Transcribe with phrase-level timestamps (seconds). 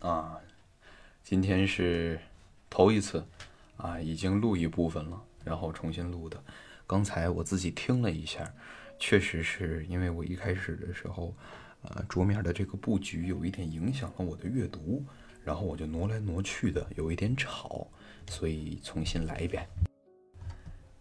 [0.00, 0.40] 啊，
[1.24, 2.20] 今天是
[2.70, 3.26] 头一次
[3.76, 6.40] 啊，已经录一部分了，然后重新录的。
[6.86, 8.48] 刚才我自己听了一下，
[9.00, 11.34] 确实是因为我一开始的时候，
[11.82, 15.04] 呃，桌面的这个布局有一点影响了我的阅读，
[15.44, 17.88] 然后我就挪来挪去的，有一点吵，
[18.28, 19.66] 所以重新来一遍。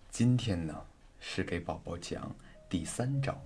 [0.09, 0.75] 今天呢，
[1.19, 2.35] 是给宝宝讲
[2.67, 3.39] 第三章，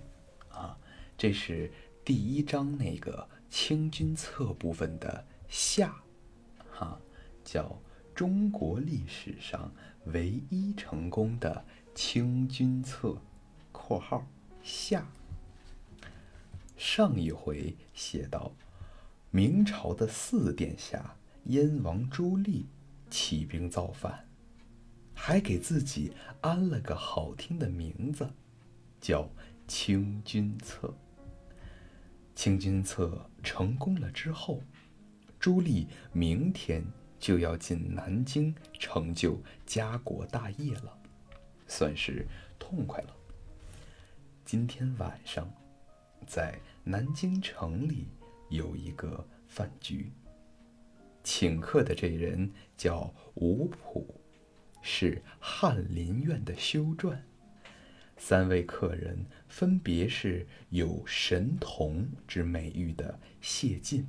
[0.48, 0.74] 啊，
[1.18, 1.70] 这是
[2.02, 5.26] 第一章那个清君侧部分的。
[5.52, 5.94] 下，
[6.70, 6.98] 哈，
[7.44, 7.78] 叫
[8.14, 9.70] 中国历史上
[10.06, 11.62] 唯一成功的
[11.94, 13.18] 清君侧
[13.70, 14.26] （括号
[14.62, 15.06] 夏）。
[16.74, 18.50] 上一回写到，
[19.30, 22.64] 明朝的四殿下燕王朱棣
[23.10, 24.26] 起兵造反，
[25.12, 28.30] 还给自己安了个好听的名字，
[29.02, 29.28] 叫
[29.68, 30.94] 清君侧。
[32.34, 34.62] 清君侧成功了之后。
[35.42, 36.84] 朱棣明天
[37.18, 40.96] 就要进南京成就家国大业了，
[41.66, 42.24] 算是
[42.60, 43.16] 痛快了。
[44.44, 45.52] 今天晚上，
[46.28, 48.06] 在南京城里
[48.50, 50.12] 有一个饭局，
[51.24, 54.14] 请客的这人叫吴普，
[54.80, 57.18] 是翰林院的修撰。
[58.16, 64.06] 三位客人分别是有神童之美誉的谢晋。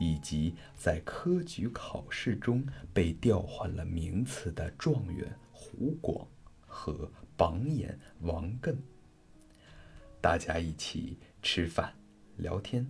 [0.00, 6.26] 以及在科举考试中被调换了名次的状元胡广
[6.66, 8.74] 和榜眼王艮，
[10.18, 11.94] 大家一起吃饭
[12.38, 12.86] 聊天，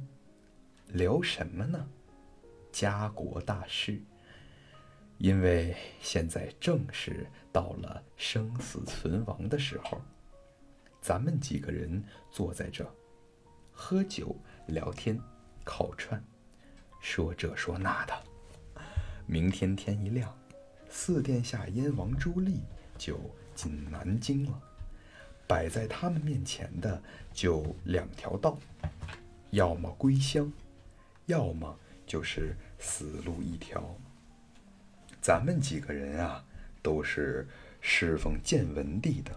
[0.86, 1.84] 聊什么呢？
[2.70, 4.00] 家国大事。
[5.19, 10.00] 因为现在正是到了生死存亡的时候，
[11.00, 12.89] 咱们几个人坐在这，
[13.72, 14.36] 喝酒
[14.69, 15.20] 聊天，
[15.64, 16.24] 烤串。
[17.00, 18.14] 说这说那的，
[19.26, 20.32] 明天天一亮，
[20.88, 22.58] 四殿下燕王朱棣
[22.98, 23.18] 就
[23.55, 24.61] 进南京了。
[25.46, 27.02] 摆在他们面前的
[27.33, 28.56] 就两条道，
[29.50, 30.52] 要么归乡，
[31.27, 33.83] 要么就是死路一条。
[35.20, 36.44] 咱们几个人啊，
[36.83, 37.48] 都是
[37.80, 39.33] 侍奉建文帝的，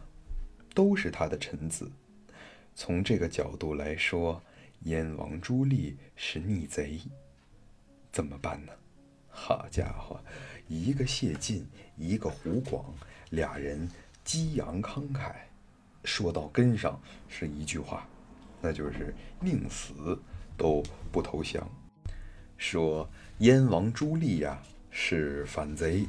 [0.75, 1.91] 都是他的臣子。
[2.75, 4.41] 从这个角度来说，
[4.81, 6.99] 燕王朱棣是逆贼。
[8.13, 8.71] 怎么办呢？
[9.27, 10.23] 好家伙，
[10.67, 12.85] 一个谢晋，一个胡广，
[13.31, 13.89] 俩人
[14.23, 15.33] 激昂慷慨，
[16.03, 18.07] 说到根上是一句话，
[18.61, 20.21] 那就是宁死
[20.55, 21.67] 都不投降。
[22.55, 23.09] 说
[23.39, 26.05] 燕王朱棣呀是反贼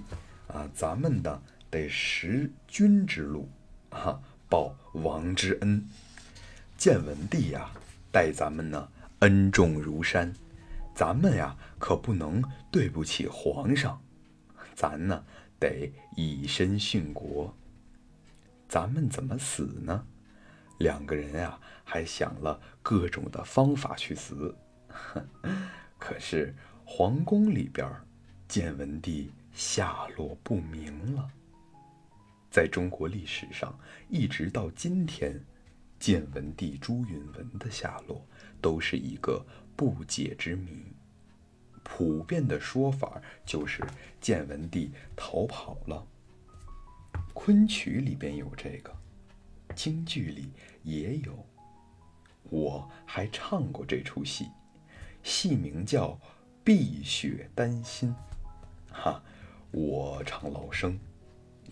[0.47, 3.49] 啊，咱们呢得识君之路
[3.89, 4.21] 啊，
[4.51, 5.83] 报王之恩。
[6.77, 7.71] 建文帝呀
[8.13, 8.87] 待咱们呢
[9.21, 10.31] 恩重如山。
[10.95, 14.01] 咱们呀，可不能对不起皇上，
[14.75, 15.25] 咱呢
[15.59, 17.53] 得以身殉国。
[18.69, 20.07] 咱们怎么死呢？
[20.79, 24.55] 两个人啊，还想了各种的方法去死。
[25.99, 27.91] 可是皇宫里边，
[28.47, 31.29] 建文帝下落不明了。
[32.51, 33.77] 在中国历史上，
[34.09, 35.45] 一直到今天，
[35.99, 38.25] 建文帝朱允文的下落
[38.61, 39.45] 都是一个。
[39.77, 40.93] 不解之谜，
[41.83, 43.83] 普遍的说法就是
[44.21, 46.07] 建文帝逃跑了。
[47.33, 48.95] 昆曲里边有这个，
[49.75, 50.53] 京剧里
[50.83, 51.45] 也有，
[52.45, 54.49] 我还唱过这出戏，
[55.23, 56.11] 戏名叫
[56.63, 58.15] 《碧血丹心》。
[58.95, 59.21] 哈，
[59.73, 60.99] 我唱老生，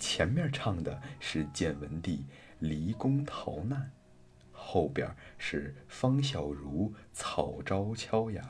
[0.01, 2.27] 前面唱的是建文帝
[2.59, 3.93] 离宫逃难。
[4.65, 8.43] 后边是方孝孺草招敲牙，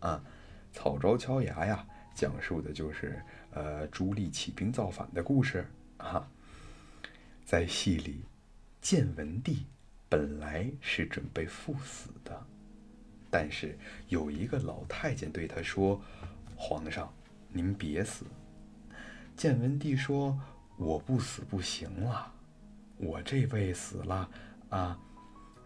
[0.00, 0.22] 啊，
[0.72, 5.64] 草招敲牙呀，讲述的就是呃朱棣起兵造反的故事
[5.98, 6.28] 啊。
[7.44, 8.24] 在戏里，
[8.82, 9.66] 建文帝
[10.08, 12.46] 本来是准备赴死的，
[13.30, 13.78] 但是
[14.08, 16.02] 有一个老太监对他说
[16.54, 17.12] ：“皇上，
[17.48, 18.26] 您别死。”
[19.36, 20.38] 建文帝说
[20.76, 22.32] ：“我不死不行了，
[22.98, 24.28] 我这位死了
[24.68, 24.98] 啊。”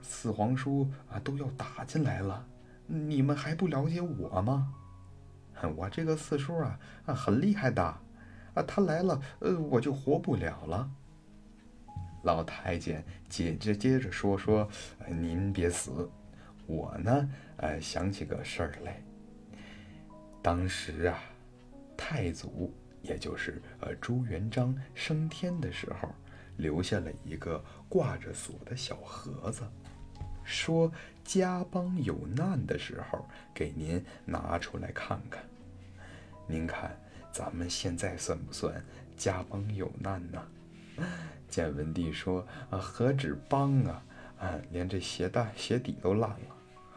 [0.04, 2.46] 四皇叔啊，都要打进来了，
[2.86, 4.72] 你们还不了解我吗？
[5.76, 10.90] 我这个四叔啊啊，很厉害的，啊，他来了，呃，我就活不了了。
[12.22, 14.68] 老太监接着接着说说，
[15.08, 16.10] 您别死，
[16.66, 19.02] 我呢，呃，想起个事儿来。
[20.42, 21.18] 当时啊，
[21.96, 26.08] 太祖也就是呃朱元璋升天的时候，
[26.56, 29.62] 留下了一个挂着锁的小盒子。
[30.44, 30.92] 说
[31.24, 35.42] 家邦有难的时候，给您拿出来看看。
[36.46, 36.96] 您看，
[37.32, 38.84] 咱们现在算不算
[39.16, 40.42] 家邦有难呢？
[41.48, 44.02] 建文帝说：“啊，何止邦啊，
[44.38, 46.36] 啊，连这鞋带鞋底都烂了，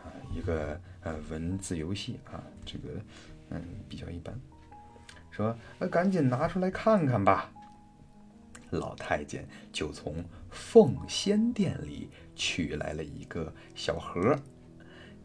[0.03, 2.89] 啊，一个呃文字游戏啊，这个
[3.50, 4.38] 嗯比较一般。
[5.31, 7.50] 说，那赶紧拿出来看看吧。”
[8.71, 14.37] 老太监就从奉仙殿里取来了一个小盒，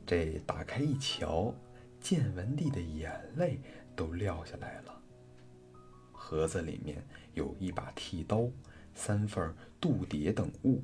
[0.06, 1.54] 这打开一瞧，
[2.00, 3.58] 建文帝的眼泪
[3.96, 5.00] 都掉下来了。
[6.12, 7.04] 盒子里面
[7.34, 8.48] 有一把剃刀、
[8.94, 10.82] 三份度牒等物。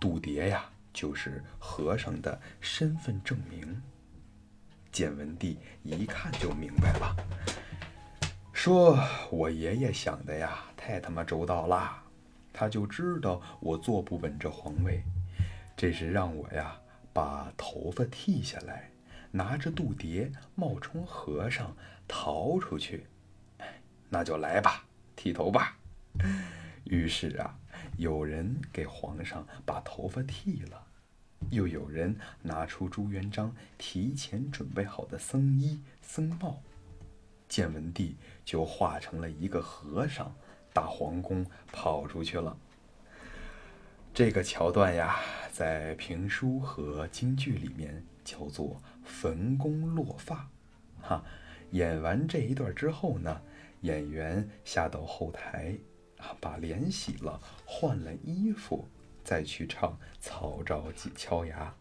[0.00, 3.82] 度牒呀，就是和尚的身份证明。
[4.90, 7.16] 建文帝一看就明白了。
[8.66, 8.98] 说
[9.30, 12.02] ：“我爷爷想的呀，太他妈周到了，
[12.52, 15.04] 他就知道我坐不稳这皇位，
[15.76, 16.76] 这是让我呀
[17.12, 18.90] 把头发剃下来，
[19.30, 21.76] 拿着度牒冒充和尚
[22.08, 23.06] 逃出去。
[24.08, 24.84] 那就来吧，
[25.14, 25.76] 剃头吧。
[26.82, 27.56] 于是啊，
[27.96, 30.84] 有人给皇上把头发剃了，
[31.50, 36.60] 又有人拿出朱元璋提前准备好的僧衣僧帽。”
[37.48, 40.34] 建文帝就化成了一个和尚，
[40.72, 42.56] 大皇宫跑出去了。
[44.12, 45.20] 这个桥段呀，
[45.52, 50.48] 在评书和京剧里面叫做“焚宫落发”。
[51.02, 51.22] 哈，
[51.72, 53.40] 演完这一段之后呢，
[53.82, 55.78] 演员下到后台，
[56.16, 58.88] 啊，把脸洗了，换了衣服，
[59.22, 61.74] 再去唱曹昭妓敲牙。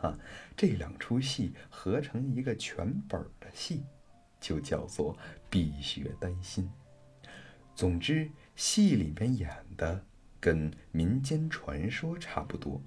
[0.00, 0.16] 哈，
[0.56, 3.82] 这两出戏合成一个全本的戏。
[4.40, 5.16] 就叫做
[5.48, 6.70] 碧血丹心。
[7.74, 10.04] 总之，戏里面演的
[10.40, 12.80] 跟民间传说差不多，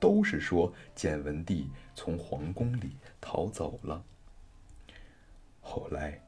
[0.00, 4.04] 都是说建文帝从皇宫里逃走了。
[5.60, 6.20] 后来，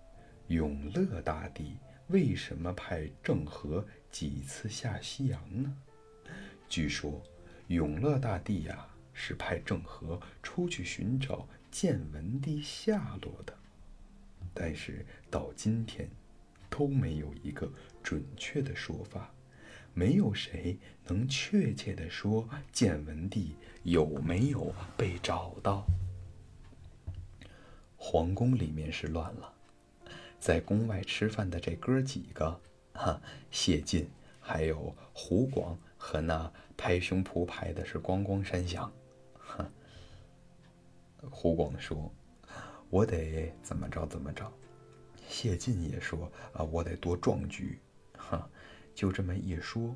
[0.48, 1.76] 永乐大帝
[2.08, 5.76] 为什么派郑和几次下西洋呢？
[6.68, 7.22] 据说，
[7.68, 13.56] 永乐大帝呀是派郑和出去寻找建文帝下落的。
[14.60, 16.10] 但是到今天，
[16.68, 17.70] 都没有一个
[18.02, 19.32] 准确的说法，
[19.94, 20.76] 没有谁
[21.06, 25.86] 能确切的说建文帝有没有被找到。
[27.96, 29.54] 皇宫里面是乱了，
[30.40, 32.60] 在宫外吃饭的这哥几个，
[32.94, 33.22] 哈，
[33.52, 34.08] 谢晋，
[34.40, 38.92] 还有胡广和那拍胸脯拍的是光光山响，
[39.38, 39.70] 哈。
[41.30, 42.12] 胡广说。
[42.90, 44.50] 我得怎么着怎么着，
[45.28, 47.78] 谢晋也说啊，我得多壮举，
[48.16, 48.48] 哈，
[48.94, 49.94] 就这么一说。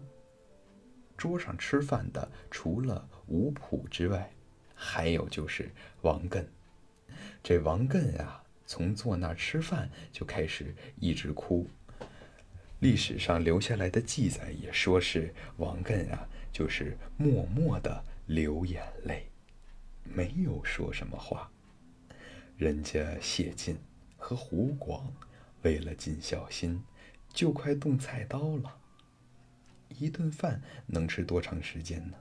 [1.16, 4.30] 桌上吃饭的除了吴普之外，
[4.74, 6.44] 还有就是王艮。
[7.42, 11.68] 这王艮啊，从坐那儿吃饭就开始一直哭。
[12.80, 19.30] 历史上留下来的记载也说是王艮啊，就是默默的流眼泪，
[20.02, 21.51] 没有说什么话。
[22.56, 23.76] 人家谢晋
[24.16, 25.12] 和胡广
[25.62, 26.82] 为了尽孝心，
[27.32, 28.78] 就快动菜刀了。
[29.88, 32.16] 一顿饭能吃多长时间呢？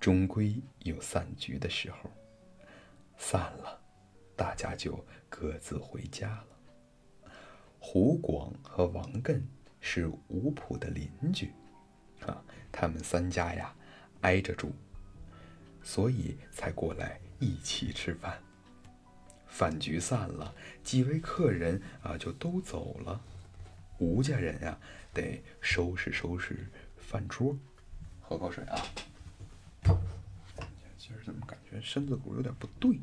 [0.00, 2.10] 终归有散局的时候。
[3.18, 3.80] 散了，
[4.34, 6.46] 大家就各自回家了。
[7.78, 9.42] 胡广和王艮
[9.80, 11.52] 是吴普的邻居，
[12.26, 13.74] 啊，他们三家呀
[14.22, 14.72] 挨着住，
[15.82, 18.42] 所以才过来一起吃饭。
[19.60, 23.20] 饭局散了，几位客人啊就都走了。
[23.98, 24.78] 吴家人呀，
[25.12, 27.54] 得收拾收拾饭桌。
[28.22, 28.82] 喝口水啊。
[30.96, 32.98] 今儿怎么感觉身子骨有点不对？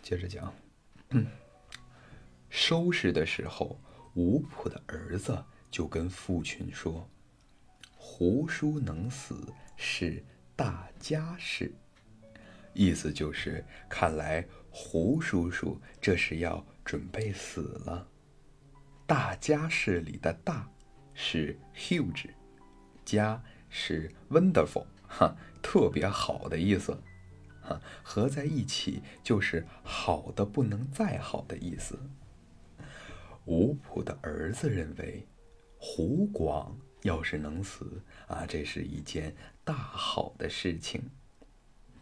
[0.00, 0.54] 接着讲。
[2.48, 3.80] 收拾的时候，
[4.14, 5.44] 吴普的儿子。
[5.70, 7.08] 就跟父亲说
[7.96, 10.24] ：“胡叔能死是
[10.56, 11.72] 大家事。”
[12.74, 18.08] 意思就是，看来胡叔叔这是要准备死了。
[19.06, 20.68] 大家事里的“大”
[21.14, 22.30] 是 huge，“
[23.04, 27.00] 家”是 wonderful，哈，特别好的意思，
[27.60, 31.98] 哈，合在一起就是好的不能再好的意思。
[33.46, 35.26] 吴普的儿子认为。
[35.82, 39.34] 胡广要是能死啊，这是一件
[39.64, 41.02] 大好的事情，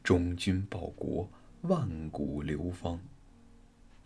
[0.02, 1.30] 忠君报国，
[1.62, 3.00] 万古流芳。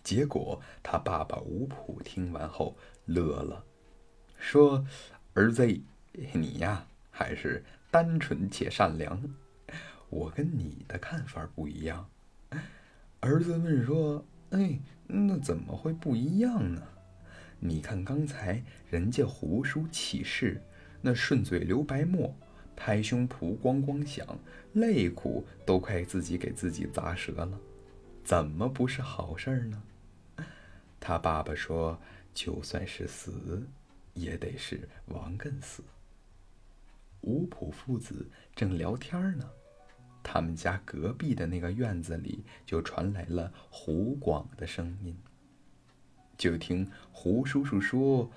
[0.05, 2.77] 结果他爸爸吴普听完后
[3.07, 3.65] 乐了，
[4.37, 4.85] 说
[5.33, 5.67] ：“儿子，
[6.35, 9.23] 你呀还是单纯且善良。
[10.11, 12.11] 我跟你的看法不一样。”
[13.21, 16.83] 儿子问说：“哎，那怎么会不一样呢？
[17.65, 20.61] 你看刚才人家胡叔起誓，
[21.01, 22.35] 那顺嘴流白沫，
[22.75, 24.27] 拍胸脯咣咣响，
[24.73, 27.61] 肋骨都快自己给自己砸折了，
[28.25, 29.81] 怎么不是好事儿呢？”
[30.99, 31.97] 他爸爸说
[32.35, 33.65] ：“就算是死，
[34.15, 35.85] 也得是王艮死。”
[37.23, 38.27] 吴普父子
[38.57, 39.49] 正聊天呢，
[40.21, 45.17] 他们家隔壁的那个院子里就传来了胡广的声音。
[46.43, 48.29] 就听胡叔叔说：“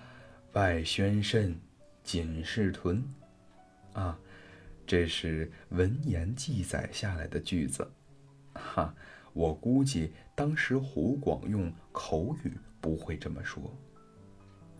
[0.53, 1.59] 外宣甚，
[2.03, 3.03] 锦是屯。”
[3.93, 4.15] 啊，
[4.85, 7.91] 这是文言记载下来的句子，
[8.53, 8.93] 哈。
[9.33, 13.75] 我估计当时胡广用口语不会这么说。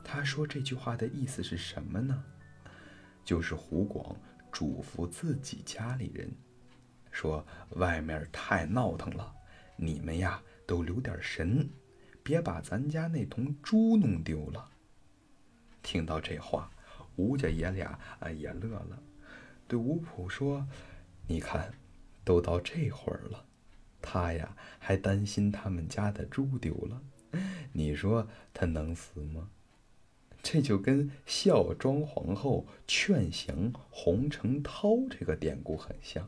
[0.03, 2.24] 他说这句话的意思是什么呢？
[3.24, 4.15] 就是胡广
[4.51, 6.32] 嘱咐自己家里人，
[7.10, 9.34] 说外面太闹腾了，
[9.75, 11.67] 你们呀都留点神，
[12.25, 14.72] 别把咱家那头猪弄丢了。
[15.84, 16.72] 听到这话，
[17.17, 19.00] 吴家爷俩啊也乐了，
[19.67, 20.67] 对吴普说
[21.29, 21.75] ：“你看，
[22.24, 23.46] 都到这会儿了。”
[24.01, 27.00] 他呀，还担心他们家的猪丢了，
[27.74, 29.51] 你说他能死吗？
[30.41, 36.27] 这就跟孝庄皇后劝降洪承涛这个典故很像。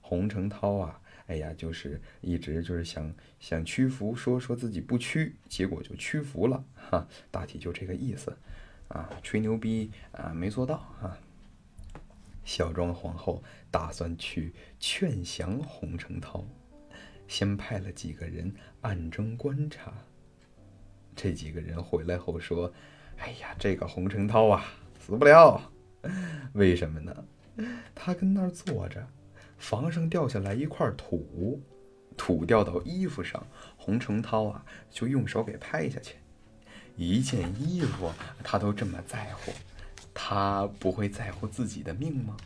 [0.00, 8.36] 洪承涛啊，哎呀，就是一直就是想想屈服，说说自己不屈，结果就屈服了，哈，大体就这个意思，
[8.88, 11.18] 啊，吹牛逼啊，没做到啊。
[12.44, 16.44] 孝庄皇后打算去劝降洪承涛。
[17.26, 19.92] 先派了几个人暗中观察。
[21.16, 22.72] 这几个人回来后说
[23.18, 24.64] ：“哎呀，这个洪承涛啊，
[25.00, 25.60] 死不了。
[26.52, 27.26] 为什么呢？
[27.96, 29.04] 他跟那儿坐着，
[29.58, 31.60] 房上掉下来一块土，
[32.16, 33.46] 土掉到衣服上，
[33.76, 36.16] 洪承涛啊就用手给拍下去。
[36.96, 38.10] 一件衣服
[38.42, 39.52] 他都这么在乎，
[40.14, 42.36] 他不会在乎自己的命吗？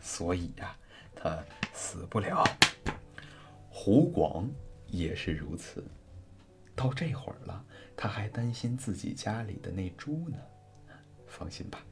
[0.00, 0.76] 所以呀，
[1.14, 1.38] 他
[1.72, 2.44] 死不了。”
[3.68, 4.48] 胡广
[4.86, 5.82] 也是如此，
[6.76, 7.64] 到这会儿了，
[7.96, 10.36] 他还担心自己家里的那猪呢。
[11.26, 11.82] 放心吧。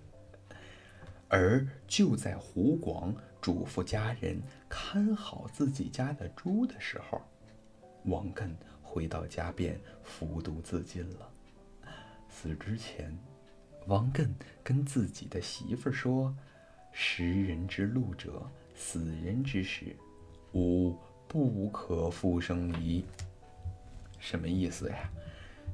[1.29, 7.21] 而就在胡广嘱咐家人看好自己家的猪的时候，
[8.05, 8.51] 王艮
[8.83, 11.31] 回到家便服毒自尽了。
[12.29, 13.17] 死之前，
[13.87, 14.29] 王艮
[14.63, 16.35] 跟自己的媳妇儿说
[16.93, 18.43] ：“食人之路者，
[18.75, 19.97] 死人之时，
[20.53, 20.97] 吾。”
[21.33, 23.05] 不可复生矣。
[24.19, 25.09] 什么意思呀？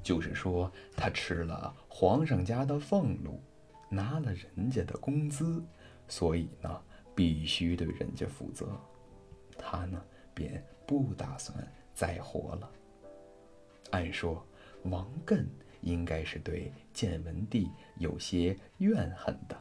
[0.02, 3.40] 就是说他吃了皇上家的俸禄，
[3.88, 5.64] 拿了人家的工资，
[6.08, 6.82] 所以呢，
[7.16, 8.80] 必须对人家负责。
[9.58, 10.00] 他呢，
[10.32, 12.70] 便不打算再活了。
[13.90, 14.46] 按说，
[14.84, 15.44] 王艮
[15.80, 19.60] 应该是对建文帝有些怨恨的。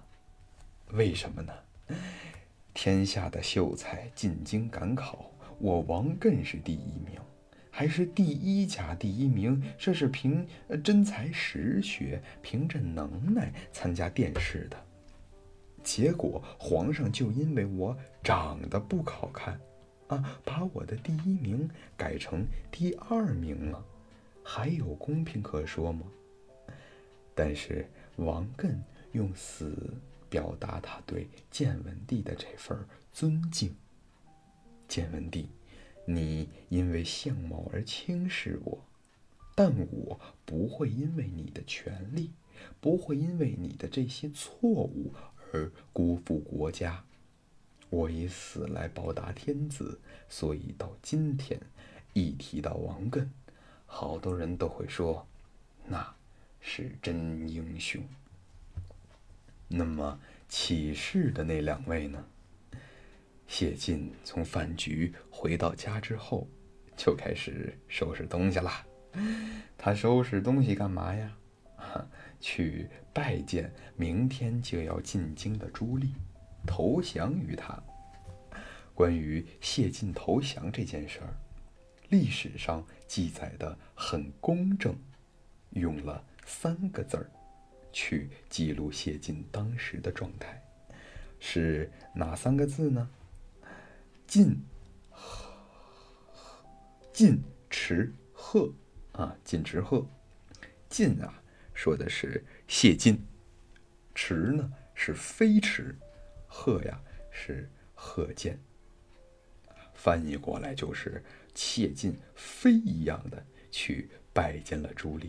[0.91, 1.53] 为什么呢？
[2.73, 5.31] 天下的秀才进京赶考。
[5.57, 7.17] 我王艮是第一名，
[7.71, 9.63] 还是第一家第一名？
[9.77, 10.45] 这是凭
[10.83, 14.84] 真才实学，凭着能耐参加殿试的。
[15.85, 19.61] 结果皇上就因为我长得不好看，
[20.07, 23.85] 啊，把我的第一名改成第二名了，
[24.43, 26.01] 还有公平可说吗？
[27.35, 28.75] 但是王艮
[29.11, 29.93] 用死
[30.27, 32.77] 表达他对建文帝的这份
[33.13, 33.73] 尊敬。
[34.87, 35.49] 建文帝，
[36.05, 38.79] 你因为相貌而轻视我，
[39.53, 42.31] 但我不会因为你的权利，
[42.81, 45.13] 不会因为你的这些错误
[45.55, 47.01] 而辜负国家。
[47.89, 51.57] 我以死来报答天子，所以到今天，
[52.13, 53.25] 一提到王艮，
[53.85, 55.25] 好多人都会说，
[55.85, 56.15] 那
[56.59, 58.03] 是真英雄。
[59.69, 60.19] 那么
[60.49, 62.25] 起事的那两位呢？
[63.47, 66.47] 谢晋从饭局回到家之后，
[66.97, 68.71] 就开始收拾东西了。
[69.77, 71.37] 他收拾东西干嘛呀？
[72.39, 76.09] 去拜见明天就要进京的朱棣，
[76.65, 77.81] 投降于他。
[78.93, 81.33] 关于谢晋投降这件事儿，
[82.09, 84.95] 历史上记载的很公正，
[85.71, 87.29] 用了三个字儿
[87.91, 90.63] 去记录谢晋当时的状态，
[91.39, 93.09] 是哪三个字呢？
[94.25, 94.57] 晋，
[97.11, 98.73] 晋持鹤，
[99.11, 100.05] 啊，晋池鹤。
[100.87, 101.43] 晋啊，
[101.75, 103.15] 说的是谢晋；
[104.15, 105.95] 池呢是飞池，
[106.47, 108.57] 鹤呀是鹤见。
[109.93, 115.27] 翻译过来就是谢晋飞一样的去拜见了朱棣。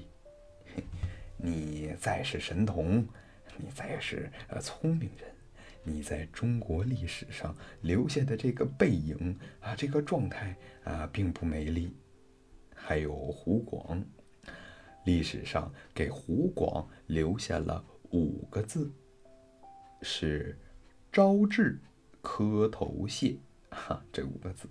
[1.37, 3.07] 你再是神童，
[3.57, 5.29] 你再是呃聪明人。
[5.83, 11.97] 你在中国历史上留下的这个背影啊，这个状态啊，并不美丽。
[12.75, 14.05] 还有胡广，
[15.07, 18.93] 历史上给胡广留下了五个字，
[20.03, 20.59] 是
[21.11, 21.81] “招致
[22.21, 23.39] 磕头谢”。
[23.71, 24.69] 哈，这五个字，“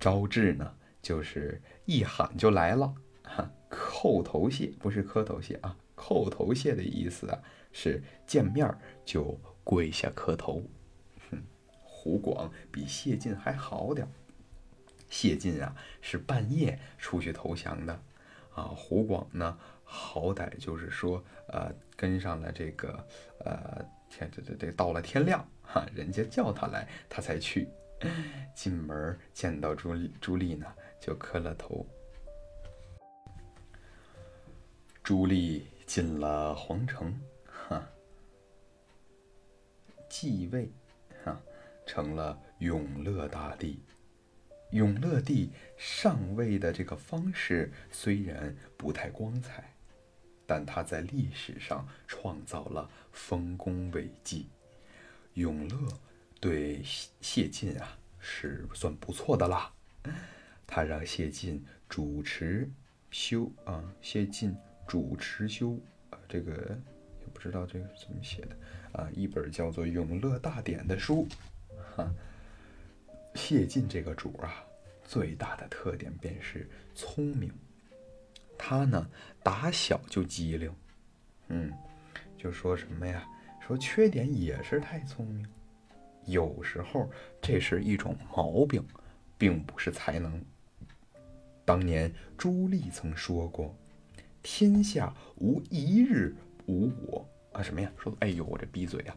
[0.00, 2.92] 招致”呢，就是一喊就来了。
[3.22, 7.40] 哈，叩头谢不是磕头谢啊，叩头谢的意思啊，
[7.70, 9.38] 是见面就。
[9.68, 10.62] 跪下磕头，
[11.28, 11.42] 哼，
[11.82, 14.06] 胡广比谢晋还好点
[15.10, 18.00] 谢晋啊是半夜出去投降的，
[18.56, 23.06] 啊，湖广呢好歹就是说呃跟上了这个
[23.44, 27.68] 呃天这这这到了天亮哈，人家叫他来他才去，
[28.56, 30.66] 进门见到朱朱棣呢
[30.98, 31.86] 就磕了头。
[35.02, 37.14] 朱棣进了皇城。
[37.68, 37.82] 哈
[40.08, 40.70] 继位，
[41.24, 41.40] 啊，
[41.84, 43.82] 成了永乐大帝。
[44.70, 49.72] 永乐帝上位的这个方式虽然不太光彩，
[50.46, 54.48] 但他在历史上创造了丰功伟绩。
[55.34, 55.76] 永乐
[56.40, 56.82] 对
[57.20, 59.72] 谢晋啊是算不错的啦，
[60.66, 62.68] 他让谢晋主持
[63.10, 64.54] 修啊，谢晋
[64.86, 65.78] 主持修
[66.10, 66.52] 啊，这个
[67.20, 68.56] 也不知道这个怎么写的。
[68.92, 71.28] 啊，一本叫做《永乐大典》的书，
[71.94, 72.10] 哈。
[73.36, 74.64] 谢晋这个主啊，
[75.04, 77.52] 最大的特点便是聪明。
[78.58, 79.08] 他呢，
[79.42, 80.74] 打小就机灵，
[81.48, 81.70] 嗯，
[82.38, 83.28] 就说什么呀？
[83.60, 85.46] 说缺点也是太聪明。
[86.24, 87.10] 有时候
[87.42, 88.84] 这是一种毛病，
[89.36, 90.42] 并不是才能。
[91.64, 93.76] 当年朱棣曾说过
[94.42, 96.34] ：“天下无一日
[96.66, 97.92] 无我。”啊什么呀？
[97.98, 99.16] 说哎呦，我这闭嘴啊！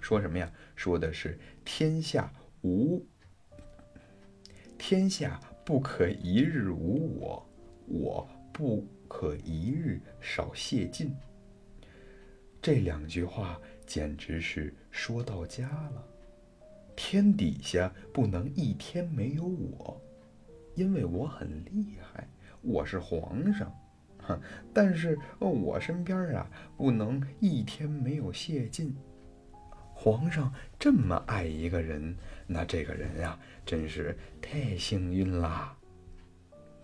[0.00, 0.50] 说什么呀？
[0.76, 3.04] 说的是天下无
[4.78, 7.46] 天下不可一日无我，
[7.86, 11.14] 我不可一日少谢晋。
[12.62, 16.04] 这两句话简直是说到家了。
[16.96, 20.00] 天底下不能一天没有我，
[20.74, 22.26] 因为我很厉害，
[22.62, 23.70] 我是皇上。
[24.18, 24.40] 哼
[24.72, 28.96] 但是我身边啊，不能一天没有谢晋。
[30.00, 35.76] 皇上这么爱一个人，那这个人呀，真是太幸运啦。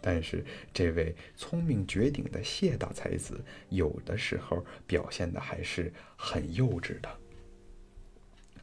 [0.00, 7.08] 但是这位聪明绝顶的谢大才子，有的时候表现的还是很幼稚的。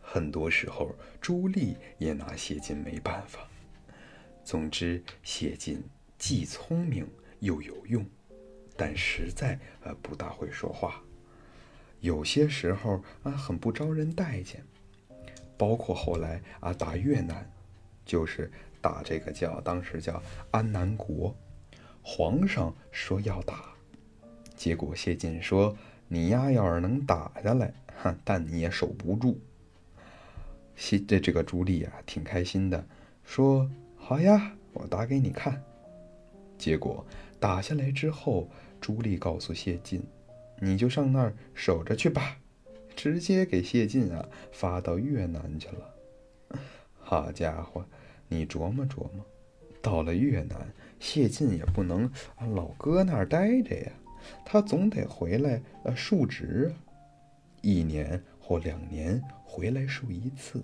[0.02, 3.48] 很多时候，朱棣也拿谢晋没办法。
[4.44, 5.82] 总之，谢晋
[6.18, 7.08] 既聪明
[7.40, 8.06] 又有用。
[8.76, 11.02] 但实在呃不大会说话，
[12.02, 14.64] 有些时候啊很不招人待见，
[15.58, 17.50] 包括后来啊打越南，
[18.06, 21.34] 就是打这个叫当时叫安南国，
[22.02, 23.74] 皇上说要打，
[24.56, 25.76] 结果谢晋说
[26.08, 29.40] 你丫要是能打下来，哈，但你也守不住。
[30.76, 32.86] 谢这这个朱棣啊挺开心的，
[33.24, 35.64] 说好呀，我打给你看。
[36.58, 37.06] 结果。
[37.40, 38.48] 打下来之后，
[38.80, 40.00] 朱棣告诉谢晋
[40.62, 42.38] ：“你就上那儿守着去吧。”
[42.94, 46.60] 直接给谢晋啊发到越南去了。
[47.00, 47.84] 好家伙，
[48.28, 49.26] 你琢磨琢磨，
[49.82, 52.12] 到了越南，谢晋也不能
[52.54, 53.92] 老搁那儿待着呀，
[54.46, 56.78] 他总得回来呃述职啊，
[57.62, 60.62] 一年或两年回来述一次。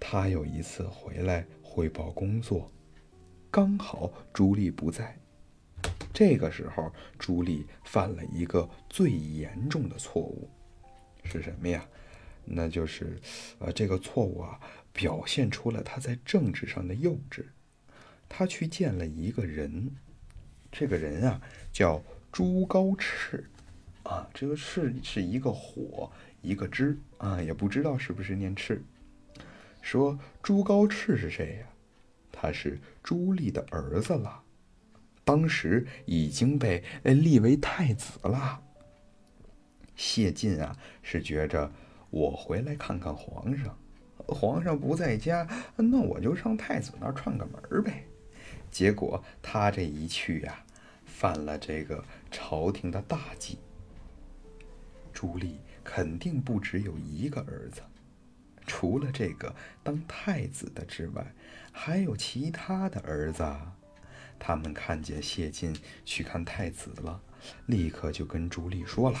[0.00, 2.68] 他有一次回来汇报工作，
[3.50, 5.21] 刚好朱棣不在。
[6.12, 10.48] 这个时候，朱棣犯了一个最严重的错误，
[11.24, 11.86] 是什么呀？
[12.44, 13.18] 那就是，
[13.60, 14.58] 呃，这个错误啊，
[14.92, 17.44] 表现出了他在政治上的幼稚。
[18.28, 19.90] 他去见了一个人，
[20.70, 21.40] 这个人啊
[21.72, 23.44] 叫朱高炽，
[24.02, 28.80] 啊，这个炽是一个火，一个之啊，也不知道是不是念炽。
[29.80, 31.66] 说朱高炽是谁呀？
[32.32, 34.41] 他是朱棣的儿子了。
[35.24, 38.60] 当时已经被立为太子了。
[39.94, 41.70] 谢晋啊，是觉着
[42.10, 43.78] 我回来看看皇上，
[44.26, 48.04] 皇上不在家，那我就上太子那串个门呗。
[48.70, 50.64] 结果他这一去呀，
[51.04, 53.58] 犯了这个朝廷的大忌。
[55.12, 55.52] 朱棣
[55.84, 57.82] 肯定不只有一个儿子，
[58.66, 61.32] 除了这个当太子的之外，
[61.70, 63.44] 还有其他的儿子。
[64.44, 65.72] 他们看见谢晋
[66.04, 67.22] 去看太子了，
[67.66, 69.18] 立刻就跟朱棣说了，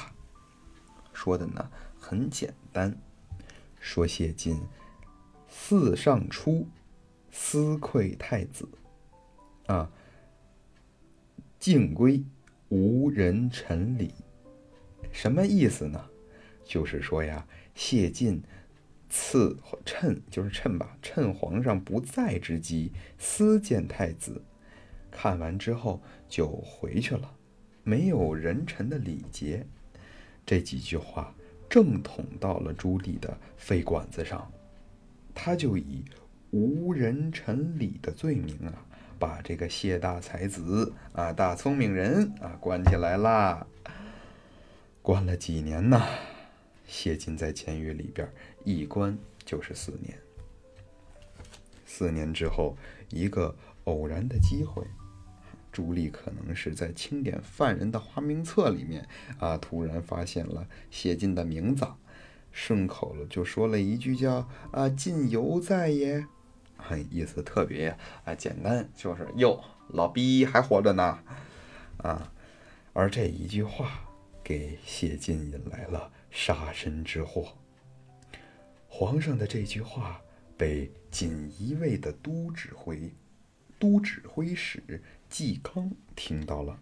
[1.12, 2.92] 说的呢很简单，
[3.78, 4.60] 说谢晋
[5.48, 6.66] 四上初
[7.30, 8.68] 私窥太子，
[9.66, 9.88] 啊，
[11.60, 12.24] 敬归
[12.68, 14.12] 无人臣礼。
[15.12, 16.04] 什么意思呢？
[16.64, 18.42] 就是说呀，谢晋
[19.08, 24.42] 赐趁就是趁吧，趁皇上不在之机私见太子，
[25.22, 27.32] 看完之后就回去了，
[27.84, 29.64] 没有人臣的礼节。
[30.44, 31.32] 这几句话
[31.70, 34.50] 正捅到了朱棣的肺管子上，
[35.32, 36.04] 他就以
[36.50, 38.84] 无人臣礼的罪名啊，
[39.16, 43.64] 把这个谢大才子啊，大聪明人啊，关起来啦。
[45.02, 46.04] 关了几年呢？
[46.84, 48.28] 谢晋在监狱里边
[48.64, 50.18] 一关就是四年。
[51.86, 52.76] 四年之后，
[53.10, 53.54] 一个
[53.84, 54.84] 偶然的机会，
[55.72, 59.08] 朱棣可能是在清点犯人的花名册里面
[59.38, 61.86] 啊，突然发现了谢晋的名字，
[62.52, 66.26] 顺口了就说了一句叫“啊，晋犹在也”，
[66.76, 71.18] 很意思特别啊简单，就是哟，老逼还活着呢，
[71.96, 72.32] 啊，
[72.92, 74.08] 而这一句话。
[74.44, 77.56] 给谢晋引来了杀身之祸。
[78.88, 80.20] 皇上的这句话
[80.56, 83.14] 被锦衣卫的都指挥、
[83.82, 86.78] 都指挥使纪纲听到了。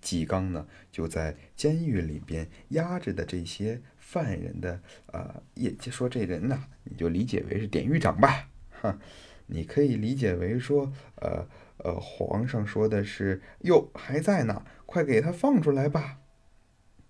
[0.00, 8.96] 纪纲呢，就在监狱里边压着的这些犯人的，呃，也就说这人呐，你就理解为是典狱长吧，哈，
[9.46, 16.20] 你可以理解为说，呃呃，皇上说的是，哟，还在呢，快给他放出来吧。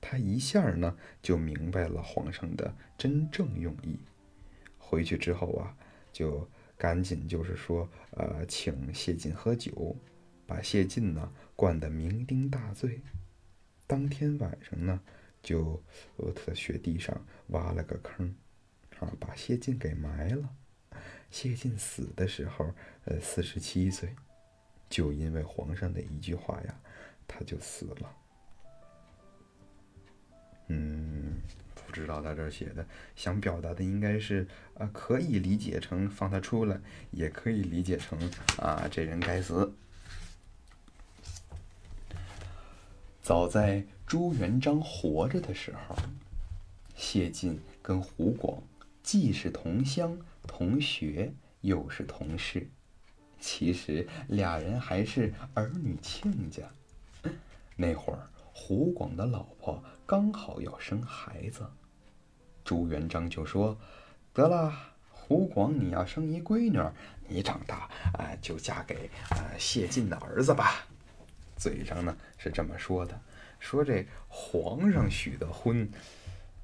[0.01, 3.98] 他一下呢就明白了皇上的真正用意，
[4.79, 5.77] 回去之后啊，
[6.12, 6.48] 就
[6.83, 9.97] 赶紧就是说，呃，请谢晋喝酒，
[10.45, 13.01] 把谢晋呢灌得酩酊大醉。
[13.87, 15.01] 当天晚上呢，
[15.40, 15.81] 就
[16.16, 18.35] 呃在雪地上挖了个坑，
[18.99, 20.57] 啊，把谢晋给埋了。
[21.31, 24.12] 谢晋死的时候，呃，四十七岁，
[24.90, 26.81] 就因为皇上的一句话呀，
[27.29, 28.16] 他就死了。
[30.66, 31.12] 嗯，
[31.92, 38.18] 知道他这写的想表达的应该是啊，可以理解成放他出来，也可以理解成
[38.57, 39.72] 啊，这人该死。
[43.22, 45.94] 早在朱元璋活着的时候，
[46.96, 48.62] 谢晋跟胡广
[49.02, 52.66] 既是同乡同学，又是同事，
[53.38, 56.62] 其实俩人还是儿女亲家。
[57.76, 58.18] 那会儿。
[58.55, 61.66] 胡广的老婆刚好要生孩子，
[62.64, 63.77] 朱元璋就说
[64.33, 64.72] ：“得了，
[65.11, 66.81] 胡广，你要生一闺女，
[67.29, 70.87] 你长大啊就嫁给啊谢晋的儿子吧。”
[71.57, 73.20] 嘴上呢是这么说的，
[73.59, 75.88] 说这皇上许的婚。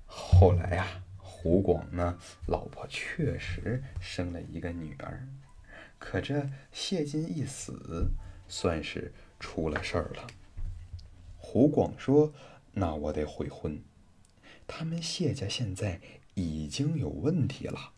[0.07, 0.87] 后来啊，
[1.19, 5.29] 胡广呢老婆确实生了一个女儿，
[5.99, 8.11] 可这谢晋一死，
[8.49, 10.27] 算是出了事儿了。
[11.37, 12.33] 胡广说
[12.73, 13.81] ：“那我得悔婚。
[14.69, 16.01] 他们谢家现在
[16.35, 17.95] 已经有问题了，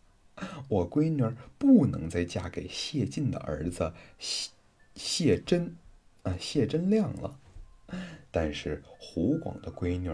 [0.69, 4.51] 我闺女不能再嫁给谢晋的儿子谢
[4.95, 5.77] 谢真，
[6.23, 7.39] 啊谢真亮了。
[8.31, 10.11] 但是胡广的闺女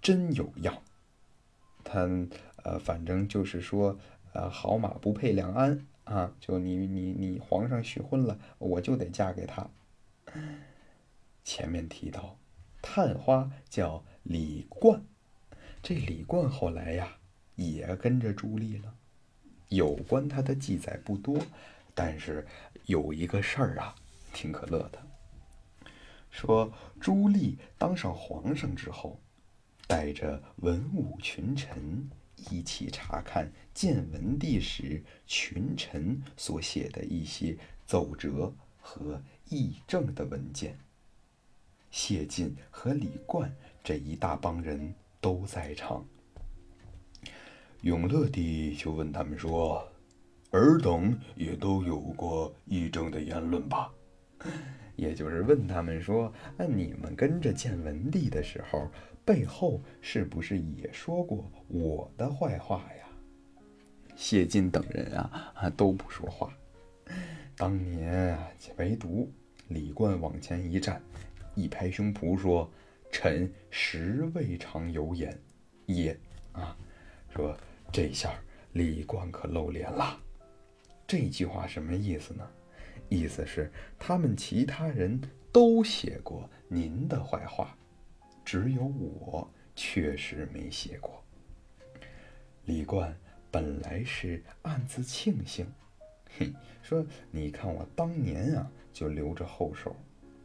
[0.00, 0.80] 真有样，
[1.82, 2.08] 他
[2.62, 3.98] 呃反正就是说，
[4.34, 9.68] 呃好马不配两鞍啊，就你你你皇上许婚了，我就得嫁给他。
[11.42, 12.38] 前面提到。”
[12.86, 15.02] 探花叫李冠，
[15.86, 17.14] 这李冠后来呀
[17.56, 18.94] 也跟着朱棣了。
[19.68, 21.38] 有关他的记载不多，
[21.94, 22.46] 但是
[22.86, 23.94] 有一个事儿啊，
[24.32, 24.98] 挺可乐的。
[26.30, 29.20] 说朱棣当上皇上之后，
[29.86, 32.08] 带着文武群臣
[32.50, 39.20] 一起查看建文帝时群臣所写的一些奏折和
[39.50, 40.78] 议政的文件。
[41.90, 46.04] 谢晋和李冠这一大帮人都在场。
[47.80, 49.82] 永乐帝就问他们说
[50.52, 53.90] ：“尔等也都有过议政的言论吧？”
[54.96, 58.86] 也就是问他们说：“那你们跟着建文帝的时候，
[59.24, 63.08] 背后是不是也说过我的坏话呀？”
[64.14, 66.52] 谢晋等人啊啊都不说话。
[67.56, 69.32] 当年啊，唯独
[69.68, 71.00] 李冠往前一站。
[71.54, 72.68] 一拍胸脯说
[73.14, 75.40] ：“臣实未尝有眼，
[75.86, 76.18] 也
[76.50, 76.76] 啊，
[77.32, 77.56] 说
[77.92, 78.34] 这下
[78.72, 80.20] 李冠可露脸了。
[81.06, 82.44] 这句话什么意思呢？
[83.08, 85.20] 意思是他们其他人
[85.52, 87.78] 都写过您的坏话，
[88.44, 91.22] 只有我确实没写过。
[92.64, 93.16] 李冠
[93.48, 95.64] 本来是暗自庆幸，
[96.36, 99.94] 嘿，说你看我当年啊就留着后手。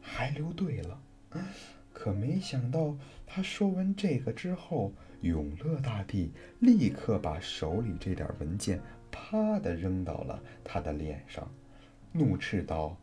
[0.00, 1.02] 还留对了，
[1.92, 11.50] 可没想到他说完这个之后，永乐大帝立刻把手里这点文件啪的扔到了他的脸上，
[12.12, 12.96] 怒斥道：“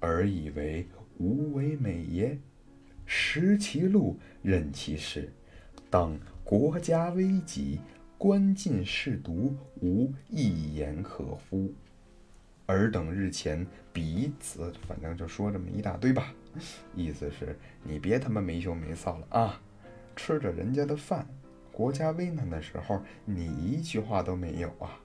[0.00, 0.86] 尔以为
[1.18, 2.38] 无为美耶？
[3.06, 5.32] 识其路，任其事，
[5.88, 7.80] 当国家危急，
[8.18, 11.72] 官进士卒，无一言可乎？
[12.66, 16.34] 尔等日前彼此，反正就说这么一大堆吧。”
[16.94, 19.60] 意思是你别他妈没羞没臊了啊！
[20.16, 21.26] 吃着人家的饭，
[21.72, 25.00] 国家危难的时候，你一句话都没有啊！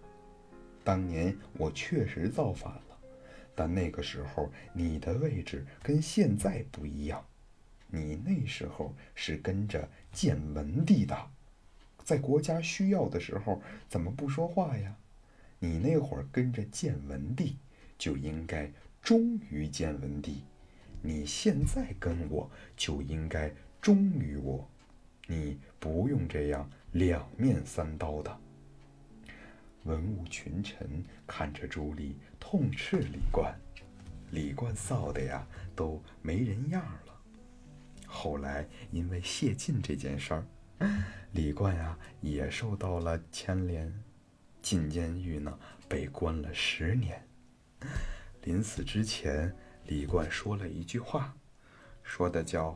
[0.84, 2.98] 当年我确实造反了，
[3.56, 7.24] 但那个时候你的位置跟现在不一样，
[7.88, 11.18] 你那时候是跟着建文帝的，
[12.04, 14.96] 在国家需要的时候怎么不说话呀？
[15.60, 17.58] 你那会儿跟着建文帝，
[17.98, 18.70] 就应该
[19.02, 20.44] 忠于建文帝。
[21.06, 24.68] 你现在跟我就应该忠于我，
[25.28, 28.36] 你不用这样两面三刀的。
[29.84, 33.56] 文武群臣看着朱棣，痛斥李冠，
[34.32, 37.14] 李冠臊的呀都没人样了。
[38.08, 40.44] 后来因为谢晋这件事儿，
[41.34, 43.94] 李冠呀也受到了牵连，
[44.60, 45.56] 进监狱呢
[45.88, 47.24] 被关了十年。
[48.42, 49.56] 临死之前。
[49.88, 51.36] 李冠说了一句话，
[52.02, 52.76] 说的叫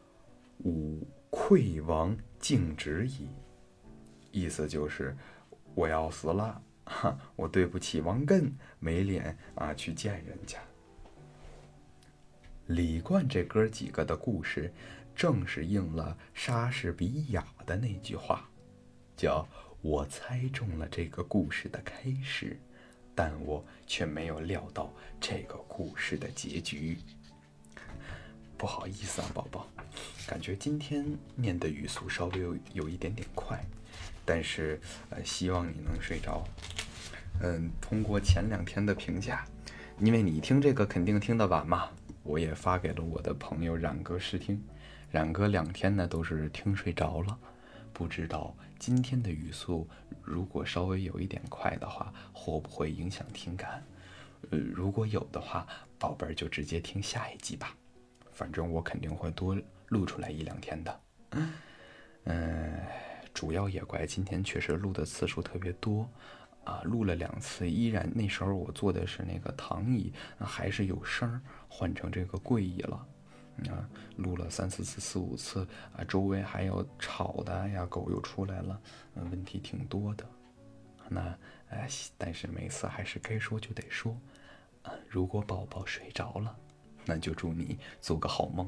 [0.64, 3.28] “吾愧王敬旨矣”，
[4.32, 5.14] 意思就是
[5.74, 10.58] 我要死了，哈，我对不起王艮，没脸啊去见人家。
[12.66, 14.72] 李冠这哥几个的故事，
[15.14, 18.48] 正是应了莎士比亚的那句话，
[19.16, 19.46] 叫
[19.82, 22.58] 我猜中了这个故事的开始。
[23.18, 26.96] 但我却没有料到这个故事的结局。
[28.56, 29.66] 不好意思啊，宝宝，
[30.24, 31.04] 感觉今天
[31.34, 33.60] 念的语速稍微有有一点点快，
[34.24, 36.44] 但是呃，希望你能睡着。
[37.42, 39.44] 嗯，通过前两天的评价，
[39.98, 41.90] 因为你听这个肯定听得晚嘛，
[42.22, 44.62] 我也发给了我的朋友冉哥试听，
[45.10, 47.36] 冉哥两天呢都是听睡着了。
[47.92, 49.88] 不知道今天的语速
[50.22, 53.82] 如果稍微有一点快的话，会不会影响听感？
[54.50, 55.66] 呃，如果有的话，
[55.98, 57.76] 宝贝儿就直接听下一集吧。
[58.32, 59.56] 反正我肯定会多
[59.88, 61.00] 录出来一两天的。
[62.24, 62.80] 嗯，
[63.34, 66.08] 主要也怪今天确实录的次数特别多
[66.64, 73.06] 啊，录了两次，依然那时候我坐的是那个躺椅，还是有声儿，换成这个跪椅了。
[73.68, 75.66] 啊，录了三四次、四五次
[75.96, 78.80] 啊，周围还有吵的呀，狗又出来了，
[79.14, 80.24] 问题挺多的。
[81.08, 81.38] 那
[81.70, 84.16] 哎，但是每次还是该说就得说。
[84.82, 86.56] 啊，如果宝宝睡着了，
[87.04, 88.66] 那就祝你做个好梦；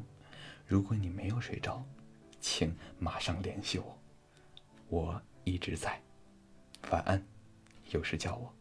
[0.66, 1.84] 如果你没有睡着，
[2.40, 3.98] 请马上联系我，
[4.88, 6.00] 我一直在。
[6.90, 7.24] 晚安，
[7.90, 8.52] 有事叫我。